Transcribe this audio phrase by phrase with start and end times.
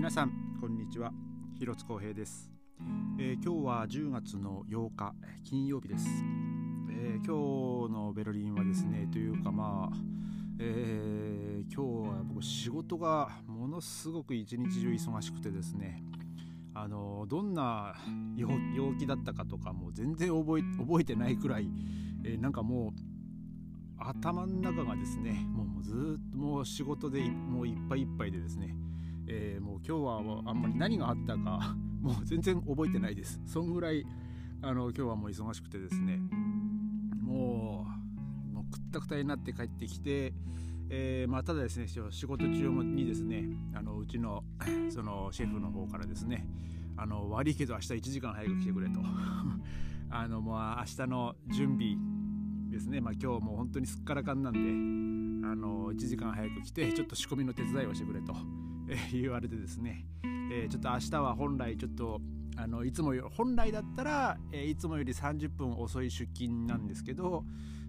[0.00, 1.12] 皆さんこんにちは。
[1.58, 2.50] 広津光平です、
[3.18, 5.14] えー、今日は10月の8日
[5.44, 6.08] 金曜日です、
[6.90, 9.96] えー、今日のベルリンはですねというかまあ、
[10.58, 16.02] えー、今日は僕仕事がものすごく一日中忙しくてですね
[16.72, 17.94] あのどんな
[18.34, 21.68] 陽気だったかとかもう全然覚え覚えてないくらい、
[22.24, 28.74] えー、なんかもう頭の中がですねもうずっともう仕事でもういっぱいいっぱいでですね
[29.26, 33.40] えー、もう今日はあんまり何があったか もう全然覚えてないです。
[33.46, 34.04] そんぐらい
[34.62, 36.18] あの今日はもう忙しくてですね。
[37.22, 37.86] も
[38.48, 40.34] うもうくったくたになって帰ってきて、
[40.88, 43.44] えー、まあ、ただですね仕事中にですね
[43.74, 44.42] あのうちの
[44.90, 46.46] そのシェフの方からですね
[46.96, 49.00] あの悪いけど明日1時間早く来てくれと。
[50.12, 51.96] あのもう明日の準備
[52.68, 54.58] ですね、まあ、今日もう本当にすっからかんなんで
[55.46, 58.34] あの1時間早く来てちょっと仕込みの手伝いをしてくれと。
[59.12, 60.06] 言われてですね、
[60.52, 62.20] えー、ちょっと明日は本来ちょっと
[62.56, 67.44] あのいつも本来だったら、えー、いつもより30分遅い出勤なんですけど、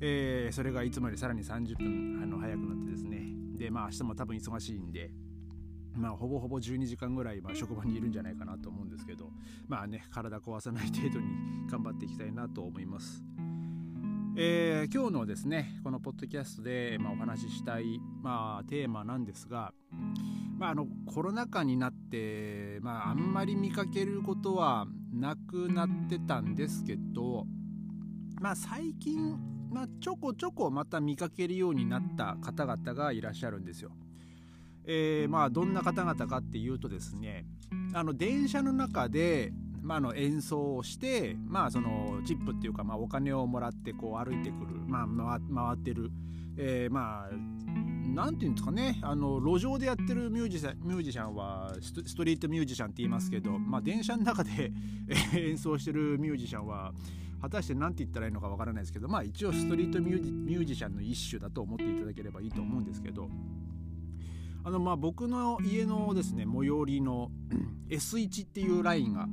[0.00, 5.10] えー、それがいつもよりさらに30分あの早くなってですねでまあ明日も多分忙しいんで
[5.96, 9.30] まあ、ほぼほぼ12時間ぐらい、まあ、職場にいるんじゃないかなと思うんですけど
[9.66, 11.26] まあね体壊さない程度に
[11.70, 13.24] 頑張っていきたいなと思います。
[14.38, 19.72] えー、今日のですねこのポッドキャストで、まあ、お話ししたい、まあ、テーマなんですが、
[20.58, 27.46] まあ、あのコロナ禍になって、まあ、あんまり見かけることはなくなってたんですけど、
[28.40, 29.36] まあ、最近、
[29.70, 33.92] まあ、ちょこちょこまた見かけるようになった方々がいらっしゃるんですよ。
[34.88, 37.44] えー、まあどんな方々かっていうとですね
[37.92, 46.10] あの電車の中で、まあ、の演奏をして、まあ、そのチップっていうか、まあ、お金をもらってこう歩いてくる、まあ、回ってる、
[46.56, 47.30] えー、まあ
[48.16, 48.98] 何て言うんですかね。
[49.02, 54.72] あの路上でやってるミュージシャンミュージシャンはストリートミュージシャンって言いますけど、まあ、電車の中で
[55.36, 56.94] 演奏してるミュージシャンは
[57.42, 63.28] 果たして何て言ったらいいのかわからないですけどまあ一応ストリートミュージシャンの一種だと思っていただければいいと思うんですけど
[64.64, 67.30] あのまあ僕の家のですね最寄りの
[67.90, 69.28] S1 っていうラインが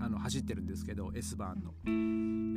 [0.00, 1.74] あの走ってるんですけど S バーンの、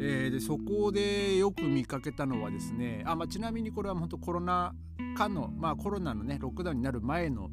[0.04, 4.74] えー、でそこでよく見かけたのはですねあ、まあ、ちなみにこれは本当コロナ
[5.18, 7.50] 禍の、まあ、コロナのねロックダウンになる前の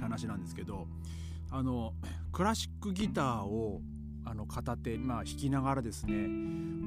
[0.00, 0.86] 話なんですけど
[1.50, 1.94] あの
[2.32, 3.80] クラシックギターを
[4.24, 6.14] あの片手、まあ、弾きながらですね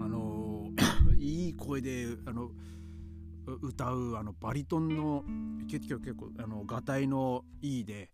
[0.04, 0.70] あの
[1.18, 2.52] いい声であの
[3.62, 5.24] 歌うあのバリトンの
[5.70, 8.12] 結構結構あのがたいのいいで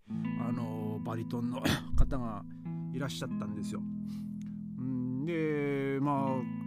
[0.47, 1.61] あのバリトンの
[1.95, 2.43] 方が
[2.97, 3.81] いらっしゃったんですよ。
[5.25, 6.57] でまあ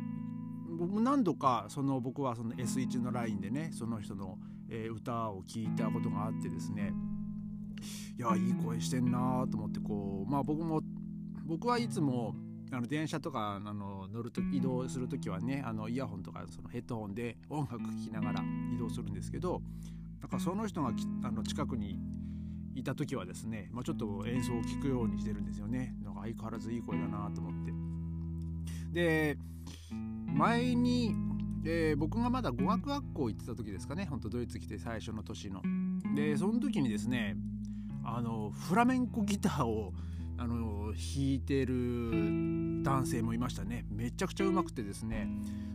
[0.79, 4.39] 僕何度かその僕はその S1 のラインでねその人の、
[4.93, 6.93] 歌を聴いたことがあってですね
[8.17, 10.81] いやいい声してんなと思ってこうまあ僕も
[11.45, 12.37] 僕はいつも
[12.71, 19.61] あの電車とかあの乗ると移動する時はねあのイヤホンとかそのヘッドホンで音楽聴きながら移動するんですけど
[20.21, 20.93] なんかその人が
[21.25, 21.99] あの近くに
[22.81, 25.95] いた時はですね、まあ、ちょっと演奏を聴くようにしてるんですよね。
[26.03, 27.73] なんか相変わらずいい声だなと思って。
[28.93, 29.39] で
[30.27, 31.15] 前に、
[31.65, 34.07] えー、僕がまだ語学学校行ってた時ですかね。
[34.07, 35.63] ほんとドイツ来て最初の年の。
[36.15, 37.37] でその時にですね
[38.05, 39.93] あのフラメンコギターを
[40.39, 43.85] あの弾いてる男性もいましたね。
[43.91, 45.29] めちゃくちゃうまくてですね。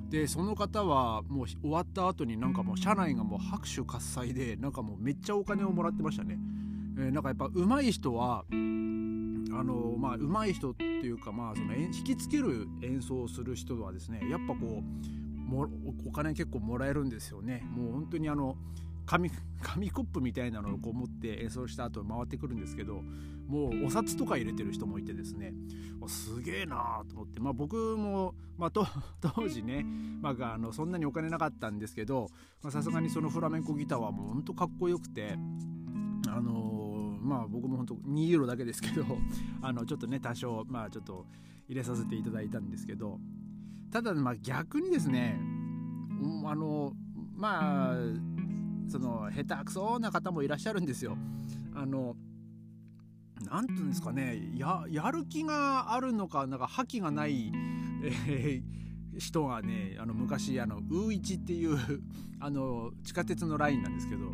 [0.10, 6.40] でその方はもう終わった後になんかもう車内がもう拍手喝采でなんかもうめっちゃお金をもらってましたね。
[6.98, 15.68] えー、なんかやっぱ上手い人はあのまあ上手い人っていうかまあその引きつける演奏をする人はですねやっぱこうも
[16.08, 17.64] お金結構もらえるんですよね。
[17.70, 18.58] もう本当にあの
[19.06, 19.30] 紙
[19.62, 23.04] 紙コップみたいなのをこう持って演奏した後回ってくるんですけど
[23.48, 25.54] もうお札とか入れてる人もいてですね
[26.08, 27.40] すげえなーと思って。
[27.40, 29.86] まあ僕も、まあ、 当時ね、
[30.22, 32.30] まあ、あのそんなにお金なかったんですけど
[32.70, 35.38] さすがにそのフラメンコギターはもうほんとかっこよくて
[36.28, 36.85] あのー
[37.26, 39.06] まあ僕も本当2ユーロだけですけど
[39.62, 41.26] あのちょっとね多少まあちょっと
[41.68, 43.20] 入れさせていただいたんですけど
[43.92, 45.40] ただまあ逆にですね
[46.46, 46.94] あの
[47.36, 47.96] まあ
[48.88, 51.18] その下手くそな方もいらっしゃるんですよ。
[51.74, 52.16] あの
[53.50, 57.52] 何て言うんですかねややる気があるのかなんか覇気がない、
[58.28, 61.78] えー、人がねあの昔あのウーイチっていう
[62.40, 64.32] あの地下鉄のラインなんですけど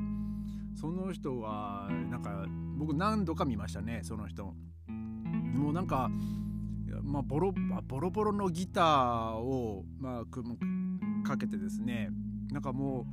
[0.81, 4.55] その人はなんか僕何度か見ましたねその人。
[4.87, 6.09] もうなんか、
[7.03, 7.53] まあ、ボロ
[7.87, 12.09] ボロボロのギターを、まあ、かけてですね。
[12.51, 13.05] なんかも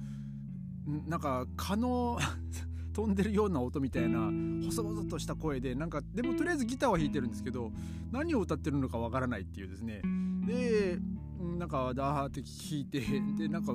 [0.87, 2.19] うなんか蚊の
[2.94, 4.31] 飛んでるような音みたいな
[4.64, 7.71] 細々とした声でなんかでもとりあえずギターは弾いてるんですけど
[8.11, 10.00] 何を歌ってるのかわからないっていうですね。
[10.47, 10.99] で
[11.38, 13.00] なんかダーって弾いて
[13.37, 13.73] でなんか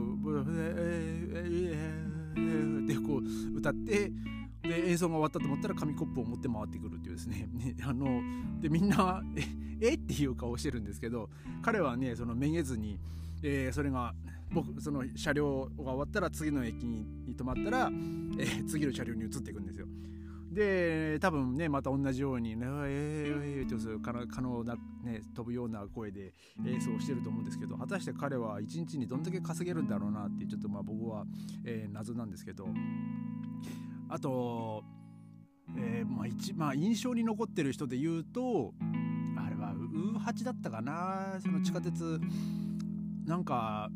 [2.85, 4.11] でこう歌って
[4.61, 7.47] で演奏が終わったと思ったら紙コップを持って回ってくるっていうですね
[7.83, 8.21] あの
[8.61, 9.21] でみんな
[9.81, 11.29] ええっていう顔してるんですけど
[11.61, 12.99] 彼はねそのめげずに、
[13.41, 14.13] えー、それが
[14.51, 17.89] 僕その車両が終わったら次の駅に止まったら、
[18.37, 19.87] えー、次の車両に移っていくんですよ。
[20.53, 26.33] で多分ねまた同じように「ねえー、えー、と可能な、ね、飛ぶような声で
[26.65, 31.25] 演奏してると思うんですけど果たして彼は一日にどんだけ稼げるんだろうなってちょっとまあ僕は、
[31.65, 32.67] えー、謎なんですけど。
[34.09, 34.83] あと、
[35.75, 38.75] えー、まあ一まあ、印象に残ってる人で言うと
[39.35, 41.39] あれはウーハチだったかな？
[41.39, 42.19] その地下鉄。
[43.25, 43.89] なんか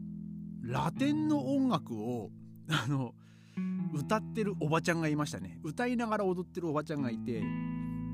[0.61, 2.31] ラテンの音楽を
[2.69, 3.13] あの
[3.93, 5.59] 歌ってるおばちゃんがいましたね。
[5.63, 7.43] 歌いながら踊ってるおばちゃんがいて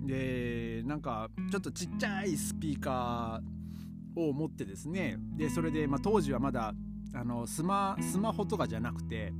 [0.05, 6.73] でなんかちょっとちっちゃいスピーカーを持ってですねでそれで、まあ、当時はまだ
[7.13, 9.33] あのスマスマホとかじゃなくて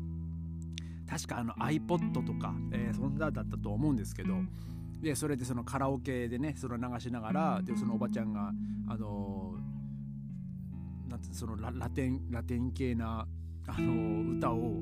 [1.10, 4.36] 確かあの iPod とか、えー、そんなだったと思うんですけど
[5.02, 8.52] でそれでそのカラオケでねそれを流しながらでそのおばちゃんが
[8.88, 9.56] あの
[11.08, 13.28] なんてそのラテンラテン系な
[13.68, 14.82] あの歌を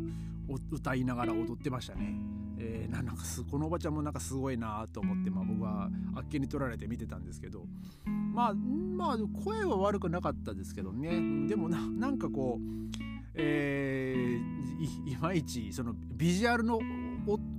[0.71, 2.15] 歌いながら踊ってましたね。
[2.57, 3.15] えー、なんか
[3.49, 7.65] このおばちゃんもなんかすごいなと思って、まあ、僕はあっけに取られて見てたんですけど。
[8.05, 11.47] まあまあ声は悪くなかったですけどね。
[11.47, 12.91] でもなんかこう、
[13.33, 16.79] えー、いまいちそのビジュアルの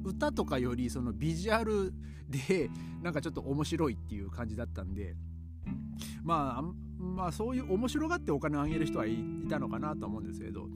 [0.04, 1.92] 歌とかよりそのビジュアル
[2.28, 2.70] で
[3.02, 5.14] なんかちょっと面白いっていう感じだったんで。
[6.24, 6.62] まあ
[7.02, 9.18] まあそういう面白がってお金をあげる人はい
[9.48, 10.68] たのかなと思うんですけど、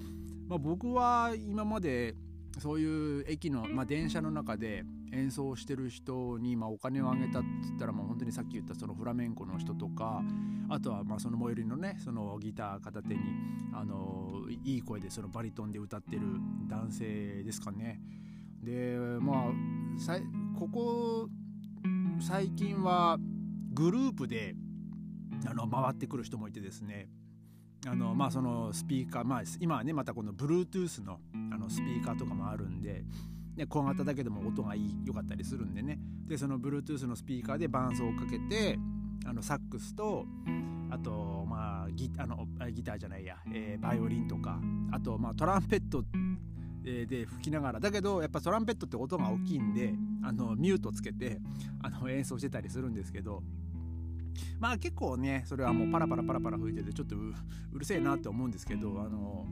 [0.48, 2.14] まあ、僕は今まで
[2.58, 10.22] そういう駅の、まあ、電車の中で演奏してる人に、まあ、お金をあげたって言ったら、まあ、本当にさっき言ったそのフラメンコの人とか
[10.69, 13.20] あとはまあその最寄りのねそのギター片手に
[13.75, 16.22] あのいい声でそのバリトンで歌ってる
[16.66, 18.00] 男性ですかね。
[18.62, 21.28] でまあここ
[22.20, 23.19] 最近は
[23.75, 24.54] グループで
[25.46, 27.08] あの回ってくる人もいてですね
[27.87, 31.21] あのまあそのスピーカーまあ今はねまたこの Bluetooth の
[31.53, 33.05] あのスピーカーとかもあるんで、
[33.56, 35.99] ね、小型だけでも音がいい良かったりするんでね。
[36.27, 38.79] でその Bluetooth のスピーカーで伴奏をかけて
[39.25, 40.27] あのサックスと
[40.91, 44.61] あとまあギあのギターじゃないや、えー、バイオリンとか
[44.93, 46.05] あとまあトランペット
[46.82, 51.41] で吹きながらだけどやっぱトランペットって音が大きいんであのミュートつけて
[51.82, 53.43] あの演奏してたりするんですけど
[54.59, 59.47] まあ結構ねそれはもうパラパラパラパラ吹いててちょっとうるせえなって思うんですけどあの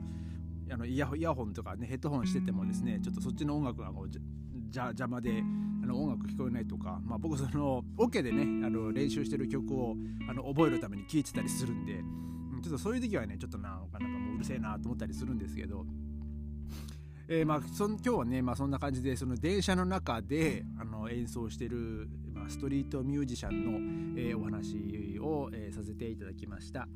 [0.71, 5.43] あのイヤホンとかねヘッドホンしててもですねちょっとそっちの音楽がこうじゃ邪魔で
[5.83, 9.95] あの音楽聞こえないとか、まあ、僕そのオ、ケでねあの練習してる曲を
[10.27, 11.93] あの覚えるために聴いてたりするんで
[12.63, 15.85] ちょっとそういう時はねちょっとなんかなんかもううるせえなと思ったりするんですけど
[17.27, 26.87] えー、まあそ今日はね、まあ、そんな感じでその電車の中であの演奏してる、まあ、ストリートミュージシャンの、えー、お話を、えー、させていただきました、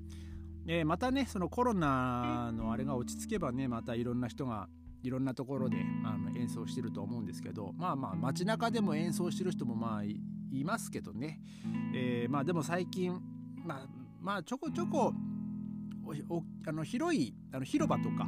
[0.67, 4.67] えまたねそのコロナのあれが落ち着けばねまたいろんな人が
[5.03, 10.19] いろんなところであの演奏してると思うんですけどまあまあ街中でも演奏してる人もまあい
[10.63, 11.39] ますけどね、
[11.93, 13.19] えまあでも最近
[13.65, 13.87] まあ
[14.19, 15.13] まあちょこちょこ
[16.65, 18.27] あの広いあの広場とか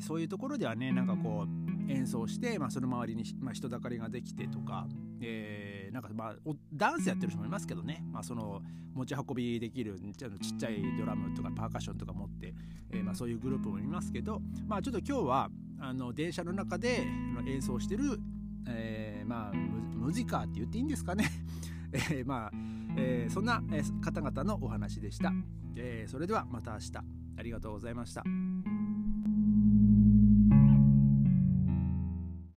[0.00, 4.86] そういうところではねなんかこう演奏して、まあ、その周りに、まあ、人だかりができてとか、
[5.20, 6.34] えー、なんかまあ
[6.72, 8.62] ダンスやってる人もいますけどね、まあ、その
[8.94, 12.54] 持ち運びできるちっちゃいドラムとかパーカッションとか持って、
[12.90, 17.06] えー、まあそういうグループもいますけど、まあ、ちょっと今日はあの電車の中で
[17.46, 18.18] 演奏してる、
[18.68, 21.28] えー、まあムジカーって言っていいんですかね。
[22.12, 22.52] え、まあ、
[22.96, 23.62] え、そんな
[24.00, 25.32] 方々のお話でした、
[25.76, 26.92] え、それではまた明日。
[27.38, 28.24] ありがとうございました。